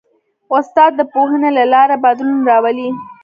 [0.57, 2.89] استاد د پوهنې له لارې بدلون راولي.